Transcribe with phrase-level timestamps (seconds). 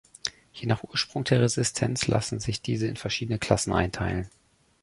[0.51, 4.31] Je nach Ursprung der Resistenz lassen sich diese in verschiedene Klassen einteilen.